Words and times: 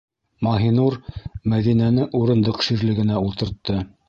-Маһинур 0.45 0.97
Мәҙинәне 1.53 2.09
урындыҡ 2.21 2.67
ширлегенә 2.71 3.23
ултыртты. 3.29 3.79